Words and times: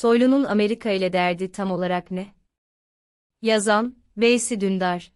Soylu'nun 0.00 0.44
Amerika 0.44 0.90
ile 0.90 1.12
derdi 1.12 1.52
tam 1.52 1.70
olarak 1.70 2.10
ne? 2.10 2.34
Yazan, 3.42 3.96
Veysi 4.16 4.60
Dündar 4.60 5.12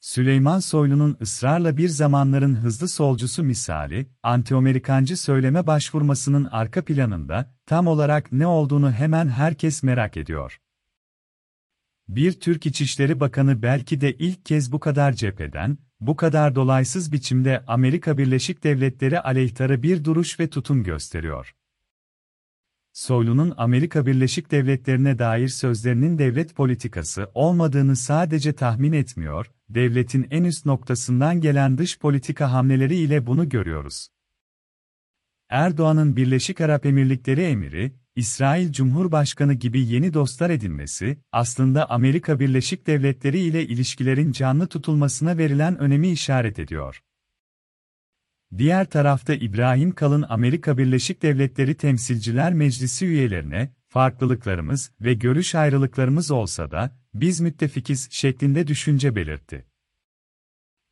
Süleyman 0.00 0.58
Soylu'nun 0.58 1.16
ısrarla 1.20 1.76
bir 1.76 1.88
zamanların 1.88 2.54
hızlı 2.54 2.88
solcusu 2.88 3.44
misali, 3.44 4.06
anti-Amerikancı 4.22 5.16
söyleme 5.16 5.66
başvurmasının 5.66 6.44
arka 6.44 6.84
planında, 6.84 7.54
tam 7.66 7.86
olarak 7.86 8.32
ne 8.32 8.46
olduğunu 8.46 8.92
hemen 8.92 9.28
herkes 9.28 9.82
merak 9.82 10.16
ediyor. 10.16 10.60
Bir 12.08 12.32
Türk 12.40 12.66
İçişleri 12.66 13.20
Bakanı 13.20 13.62
belki 13.62 14.00
de 14.00 14.12
ilk 14.12 14.46
kez 14.46 14.72
bu 14.72 14.80
kadar 14.80 15.12
cepheden, 15.12 15.78
bu 16.00 16.16
kadar 16.16 16.54
dolaysız 16.54 17.12
biçimde 17.12 17.64
Amerika 17.66 18.18
Birleşik 18.18 18.64
Devletleri 18.64 19.20
aleyhtarı 19.20 19.82
bir 19.82 20.04
duruş 20.04 20.40
ve 20.40 20.50
tutum 20.50 20.84
gösteriyor. 20.84 21.54
Soylu'nun 22.92 23.54
Amerika 23.56 24.06
Birleşik 24.06 24.50
Devletleri'ne 24.50 25.18
dair 25.18 25.48
sözlerinin 25.48 26.18
devlet 26.18 26.54
politikası 26.54 27.30
olmadığını 27.34 27.96
sadece 27.96 28.52
tahmin 28.52 28.92
etmiyor, 28.92 29.50
devletin 29.68 30.26
en 30.30 30.44
üst 30.44 30.66
noktasından 30.66 31.40
gelen 31.40 31.78
dış 31.78 31.98
politika 31.98 32.52
hamleleri 32.52 32.96
ile 32.96 33.26
bunu 33.26 33.48
görüyoruz. 33.48 34.08
Erdoğan'ın 35.48 36.16
Birleşik 36.16 36.60
Arap 36.60 36.86
Emirlikleri 36.86 37.40
emiri, 37.42 37.92
İsrail 38.16 38.72
Cumhurbaşkanı 38.72 39.54
gibi 39.54 39.86
yeni 39.86 40.14
dostlar 40.14 40.50
edinmesi, 40.50 41.18
aslında 41.32 41.90
Amerika 41.90 42.40
Birleşik 42.40 42.86
Devletleri 42.86 43.38
ile 43.38 43.66
ilişkilerin 43.66 44.32
canlı 44.32 44.66
tutulmasına 44.66 45.38
verilen 45.38 45.78
önemi 45.78 46.10
işaret 46.10 46.58
ediyor. 46.58 47.02
Diğer 48.58 48.90
tarafta 48.90 49.34
İbrahim 49.34 49.94
Kalın 49.94 50.26
Amerika 50.28 50.78
Birleşik 50.78 51.22
Devletleri 51.22 51.74
Temsilciler 51.76 52.52
Meclisi 52.52 53.06
üyelerine, 53.06 53.74
farklılıklarımız 53.88 54.92
ve 55.00 55.14
görüş 55.14 55.54
ayrılıklarımız 55.54 56.30
olsa 56.30 56.70
da, 56.70 56.98
biz 57.14 57.40
müttefikiz 57.40 58.08
şeklinde 58.10 58.66
düşünce 58.66 59.16
belirtti. 59.16 59.66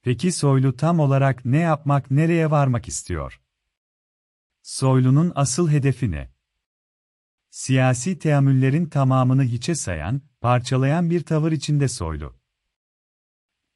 Peki 0.02 0.32
Soylu 0.32 0.76
tam 0.76 1.00
olarak 1.00 1.44
ne 1.44 1.58
yapmak 1.58 2.10
nereye 2.10 2.50
varmak 2.50 2.88
istiyor? 2.88 3.40
Soylu'nun 4.62 5.32
asıl 5.34 5.70
hedefi 5.70 6.10
ne? 6.10 6.32
Siyasi 7.50 8.18
teamüllerin 8.18 8.86
tamamını 8.86 9.44
hiçe 9.44 9.74
sayan, 9.74 10.22
parçalayan 10.40 11.10
bir 11.10 11.20
tavır 11.22 11.52
içinde 11.52 11.88
Soylu. 11.88 12.40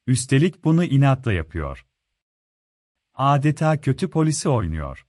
Üstelik 0.06 0.64
bunu 0.64 0.84
inatla 0.84 1.32
yapıyor. 1.32 1.86
Adeta 3.14 3.80
kötü 3.80 4.10
polisi 4.10 4.48
oynuyor. 4.48 5.06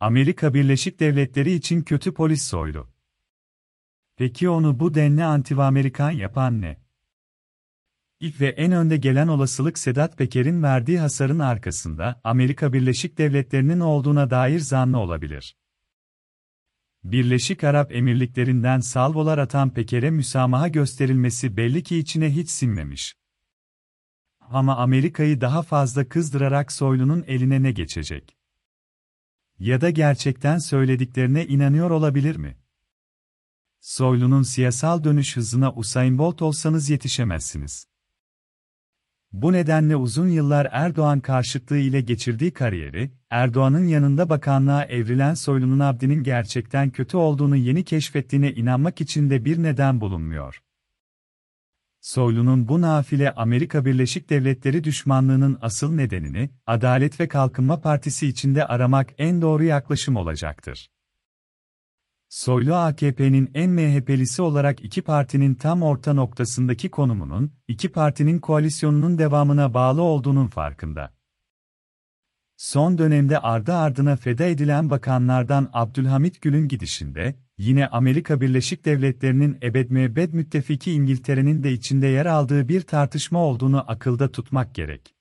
Amerika 0.00 0.54
Birleşik 0.54 1.00
Devletleri 1.00 1.52
için 1.52 1.82
kötü 1.82 2.14
polis 2.14 2.42
Soylu. 2.42 2.88
Peki 4.16 4.48
onu 4.48 4.80
bu 4.80 4.94
denli 4.94 5.24
anti-Amerikan 5.24 6.10
yapan 6.10 6.60
ne? 6.60 6.80
İlk 8.20 8.40
ve 8.40 8.48
en 8.48 8.72
önde 8.72 8.96
gelen 8.96 9.28
olasılık 9.28 9.78
Sedat 9.78 10.18
Peker'in 10.18 10.62
verdiği 10.62 10.98
hasarın 10.98 11.38
arkasında 11.38 12.20
Amerika 12.24 12.72
Birleşik 12.72 13.18
Devletleri'nin 13.18 13.80
olduğuna 13.80 14.30
dair 14.30 14.58
zanlı 14.58 14.98
olabilir. 14.98 15.56
Birleşik 17.04 17.64
Arap 17.64 17.92
Emirlikleri'nden 17.92 18.80
salvolar 18.80 19.38
atan 19.38 19.74
Peker'e 19.74 20.10
müsamaha 20.10 20.68
gösterilmesi 20.68 21.56
belli 21.56 21.82
ki 21.82 21.98
içine 21.98 22.36
hiç 22.36 22.50
sinmemiş. 22.50 23.16
Ama 24.50 24.76
Amerika'yı 24.76 25.40
daha 25.40 25.62
fazla 25.62 26.08
kızdırarak 26.08 26.72
Soylu'nun 26.72 27.24
eline 27.26 27.62
ne 27.62 27.72
geçecek? 27.72 28.36
Ya 29.58 29.80
da 29.80 29.90
gerçekten 29.90 30.58
söylediklerine 30.58 31.46
inanıyor 31.46 31.90
olabilir 31.90 32.36
mi? 32.36 32.56
Soylu'nun 33.80 34.42
siyasal 34.42 35.04
dönüş 35.04 35.36
hızına 35.36 35.72
Usain 35.72 36.18
Bolt 36.18 36.42
olsanız 36.42 36.90
yetişemezsiniz. 36.90 37.86
Bu 39.32 39.52
nedenle 39.52 39.96
uzun 39.96 40.28
yıllar 40.28 40.68
Erdoğan 40.70 41.20
karşıtlığı 41.20 41.78
ile 41.78 42.00
geçirdiği 42.00 42.52
kariyeri, 42.52 43.10
Erdoğan'ın 43.30 43.86
yanında 43.86 44.28
bakanlığa 44.28 44.84
evrilen 44.84 45.34
Soylu'nun 45.34 45.78
Abdi'nin 45.78 46.22
gerçekten 46.22 46.90
kötü 46.90 47.16
olduğunu 47.16 47.56
yeni 47.56 47.84
keşfettiğine 47.84 48.52
inanmak 48.52 49.00
için 49.00 49.30
de 49.30 49.44
bir 49.44 49.62
neden 49.62 50.00
bulunmuyor. 50.00 50.63
Soylu'nun 52.04 52.68
bu 52.68 52.80
nafile 52.80 53.34
Amerika 53.34 53.84
Birleşik 53.84 54.30
Devletleri 54.30 54.84
düşmanlığının 54.84 55.58
asıl 55.62 55.94
nedenini, 55.94 56.50
Adalet 56.66 57.20
ve 57.20 57.28
Kalkınma 57.28 57.80
Partisi 57.80 58.28
içinde 58.28 58.66
aramak 58.66 59.10
en 59.18 59.42
doğru 59.42 59.64
yaklaşım 59.64 60.16
olacaktır. 60.16 60.90
Soylu 62.28 62.74
AKP'nin 62.74 63.50
en 63.54 63.70
MHP'lisi 63.70 64.42
olarak 64.42 64.84
iki 64.84 65.02
partinin 65.02 65.54
tam 65.54 65.82
orta 65.82 66.12
noktasındaki 66.12 66.90
konumunun, 66.90 67.52
iki 67.68 67.88
partinin 67.88 68.38
koalisyonunun 68.38 69.18
devamına 69.18 69.74
bağlı 69.74 70.02
olduğunun 70.02 70.46
farkında. 70.46 71.14
Son 72.56 72.98
dönemde 72.98 73.38
ardı 73.38 73.74
ardına 73.74 74.16
feda 74.16 74.44
edilen 74.44 74.90
bakanlardan 74.90 75.70
Abdülhamit 75.72 76.42
Gül'ün 76.42 76.68
gidişinde, 76.68 77.34
yine 77.58 77.86
Amerika 77.88 78.40
Birleşik 78.40 78.84
Devletleri'nin 78.84 79.58
ebed 79.62 79.90
müebbed 79.90 80.32
müttefiki 80.32 80.92
İngiltere'nin 80.92 81.62
de 81.62 81.72
içinde 81.72 82.06
yer 82.06 82.26
aldığı 82.26 82.68
bir 82.68 82.80
tartışma 82.80 83.38
olduğunu 83.38 83.90
akılda 83.90 84.32
tutmak 84.32 84.74
gerek. 84.74 85.14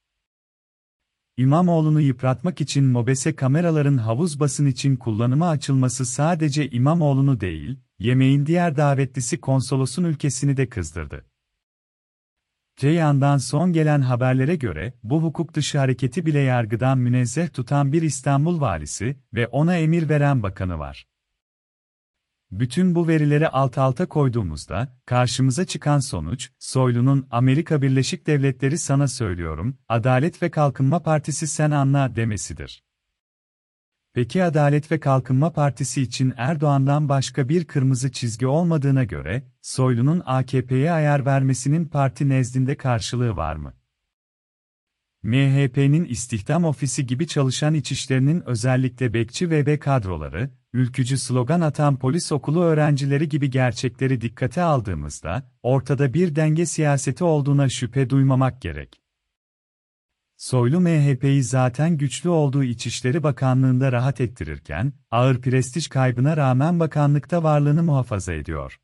İmamoğlu'nu 1.37 2.01
yıpratmak 2.01 2.61
için 2.61 2.85
mobese 2.85 3.35
kameraların 3.35 3.97
havuz 3.97 4.39
basın 4.39 4.65
için 4.65 4.95
kullanıma 4.95 5.49
açılması 5.49 6.05
sadece 6.05 6.69
İmamoğlu'nu 6.69 7.39
değil, 7.39 7.79
yemeğin 7.99 8.45
diğer 8.45 8.77
davetlisi 8.77 9.41
konsolosun 9.41 10.03
ülkesini 10.03 10.57
de 10.57 10.69
kızdırdı. 10.69 11.25
Ceyhan'dan 12.77 13.37
son 13.37 13.73
gelen 13.73 14.01
haberlere 14.01 14.55
göre, 14.55 14.93
bu 15.03 15.23
hukuk 15.23 15.53
dışı 15.53 15.77
hareketi 15.77 16.25
bile 16.25 16.39
yargıdan 16.39 16.97
münezzeh 16.97 17.53
tutan 17.53 17.93
bir 17.93 18.01
İstanbul 18.01 18.61
valisi 18.61 19.17
ve 19.33 19.47
ona 19.47 19.77
emir 19.77 20.09
veren 20.09 20.43
bakanı 20.43 20.79
var. 20.79 21.07
Bütün 22.59 22.95
bu 22.95 23.07
verileri 23.07 23.47
alt 23.47 23.77
alta 23.77 24.05
koyduğumuzda, 24.05 24.97
karşımıza 25.05 25.65
çıkan 25.65 25.99
sonuç, 25.99 26.49
Soylu'nun 26.59 27.27
Amerika 27.31 27.81
Birleşik 27.81 28.27
Devletleri 28.27 28.77
sana 28.77 29.07
söylüyorum, 29.07 29.77
Adalet 29.89 30.43
ve 30.43 30.51
Kalkınma 30.51 31.03
Partisi 31.03 31.47
sen 31.47 31.71
anla 31.71 32.15
demesidir. 32.15 32.83
Peki 34.13 34.43
Adalet 34.43 34.91
ve 34.91 34.99
Kalkınma 34.99 35.53
Partisi 35.53 36.01
için 36.01 36.33
Erdoğan'dan 36.37 37.09
başka 37.09 37.49
bir 37.49 37.65
kırmızı 37.65 38.11
çizgi 38.11 38.47
olmadığına 38.47 39.03
göre, 39.03 39.43
Soylu'nun 39.61 40.21
AKP'ye 40.25 40.91
ayar 40.91 41.25
vermesinin 41.25 41.85
parti 41.85 42.29
nezdinde 42.29 42.77
karşılığı 42.77 43.35
var 43.35 43.55
mı? 43.55 43.73
MHP'nin 45.23 46.05
istihdam 46.05 46.65
ofisi 46.65 47.05
gibi 47.05 47.27
çalışan 47.27 47.73
içişlerinin 47.73 48.43
özellikle 48.45 49.13
bekçi 49.13 49.49
ve 49.49 49.65
B 49.65 49.79
kadroları, 49.79 50.49
ülkücü 50.73 51.17
slogan 51.17 51.61
atan 51.61 51.99
polis 51.99 52.31
okulu 52.31 52.63
öğrencileri 52.63 53.29
gibi 53.29 53.49
gerçekleri 53.49 54.21
dikkate 54.21 54.61
aldığımızda, 54.61 55.51
ortada 55.63 56.13
bir 56.13 56.35
denge 56.35 56.65
siyaseti 56.65 57.23
olduğuna 57.23 57.69
şüphe 57.69 58.09
duymamak 58.09 58.61
gerek. 58.61 59.01
Soylu 60.37 60.81
MHP'yi 60.81 61.43
zaten 61.43 61.97
güçlü 61.97 62.29
olduğu 62.29 62.63
İçişleri 62.63 63.23
Bakanlığı'nda 63.23 63.91
rahat 63.91 64.21
ettirirken, 64.21 64.93
ağır 65.11 65.41
prestij 65.41 65.87
kaybına 65.87 66.37
rağmen 66.37 66.79
bakanlıkta 66.79 67.43
varlığını 67.43 67.83
muhafaza 67.83 68.33
ediyor. 68.33 68.79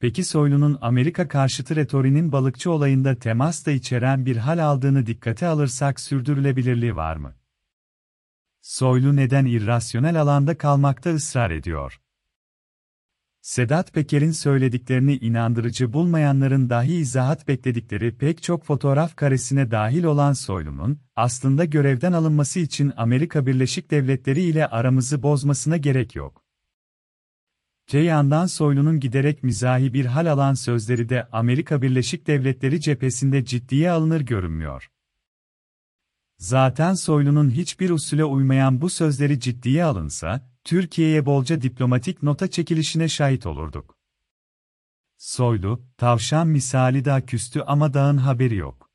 Peki 0.00 0.24
Soylu'nun 0.24 0.78
Amerika 0.80 1.28
karşıtı 1.28 1.76
retorinin 1.76 2.32
balıkçı 2.32 2.70
olayında 2.70 3.14
temas 3.14 3.66
da 3.66 3.70
içeren 3.70 4.26
bir 4.26 4.36
hal 4.36 4.64
aldığını 4.64 5.06
dikkate 5.06 5.46
alırsak 5.46 6.00
sürdürülebilirliği 6.00 6.96
var 6.96 7.16
mı? 7.16 7.34
Soylu 8.64 9.16
neden 9.16 9.44
irrasyonel 9.44 10.20
alanda 10.20 10.58
kalmakta 10.58 11.10
ısrar 11.10 11.50
ediyor? 11.50 12.00
Sedat 13.40 13.92
Peker'in 13.92 14.30
söylediklerini 14.30 15.16
inandırıcı 15.16 15.92
bulmayanların 15.92 16.70
dahi 16.70 16.94
izahat 16.94 17.48
bekledikleri 17.48 18.16
pek 18.16 18.42
çok 18.42 18.64
fotoğraf 18.64 19.16
karesine 19.16 19.70
dahil 19.70 20.04
olan 20.04 20.32
Soylu'nun, 20.32 20.98
aslında 21.16 21.64
görevden 21.64 22.12
alınması 22.12 22.60
için 22.60 22.92
Amerika 22.96 23.46
Birleşik 23.46 23.90
Devletleri 23.90 24.42
ile 24.42 24.66
aramızı 24.66 25.22
bozmasına 25.22 25.76
gerek 25.76 26.16
yok. 26.16 26.44
Ceyhan'dan 27.86 28.46
Soylu'nun 28.46 29.00
giderek 29.00 29.42
mizahi 29.42 29.94
bir 29.94 30.04
hal 30.04 30.32
alan 30.32 30.54
sözleri 30.54 31.08
de 31.08 31.28
Amerika 31.32 31.82
Birleşik 31.82 32.26
Devletleri 32.26 32.80
cephesinde 32.80 33.44
ciddiye 33.44 33.90
alınır 33.90 34.20
görünmüyor. 34.20 34.90
Zaten 36.38 36.94
Soylu'nun 36.94 37.50
hiçbir 37.50 37.90
usule 37.90 38.24
uymayan 38.24 38.80
bu 38.80 38.90
sözleri 38.90 39.40
ciddiye 39.40 39.84
alınsa, 39.84 40.50
Türkiye'ye 40.64 41.26
bolca 41.26 41.62
diplomatik 41.62 42.22
nota 42.22 42.50
çekilişine 42.50 43.08
şahit 43.08 43.46
olurduk. 43.46 43.98
Soylu, 45.16 45.86
tavşan 45.96 46.48
misali 46.48 47.04
daha 47.04 47.20
küstü 47.26 47.60
ama 47.60 47.94
dağın 47.94 48.16
haberi 48.16 48.56
yok. 48.56 48.90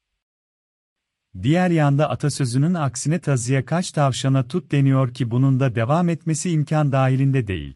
Diğer 1.42 1.70
yanda 1.70 2.10
atasözünün 2.10 2.74
aksine 2.74 3.20
tazıya 3.20 3.66
kaç 3.66 3.92
tavşana 3.92 4.48
tut 4.48 4.72
deniyor 4.72 5.14
ki 5.14 5.32
bunun 5.32 5.60
da 5.60 5.76
devam 5.76 6.10
etmesi 6.10 6.52
imkan 6.52 6.92
dahilinde 6.92 7.48
değil. 7.48 7.76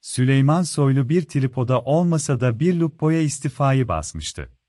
Süleyman 0.00 0.62
Soylu 0.62 1.08
bir 1.08 1.22
tripoda 1.22 1.80
olmasa 1.80 2.40
da 2.40 2.60
bir 2.60 2.74
lupoya 2.74 3.20
istifayı 3.20 3.88
basmıştı. 3.88 4.59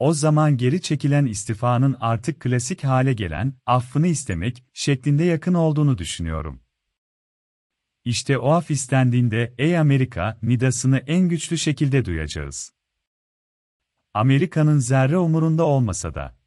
O 0.00 0.12
zaman 0.12 0.56
geri 0.56 0.82
çekilen 0.82 1.26
istifanın 1.26 1.96
artık 2.00 2.40
klasik 2.40 2.84
hale 2.84 3.12
gelen, 3.12 3.54
affını 3.66 4.06
istemek, 4.06 4.64
şeklinde 4.72 5.24
yakın 5.24 5.54
olduğunu 5.54 5.98
düşünüyorum. 5.98 6.60
İşte 8.04 8.38
o 8.38 8.50
af 8.50 8.70
istendiğinde, 8.70 9.54
ey 9.58 9.78
Amerika, 9.78 10.38
nidasını 10.42 10.98
en 10.98 11.28
güçlü 11.28 11.58
şekilde 11.58 12.04
duyacağız. 12.04 12.72
Amerika'nın 14.14 14.78
zerre 14.78 15.18
umurunda 15.18 15.64
olmasa 15.64 16.14
da. 16.14 16.39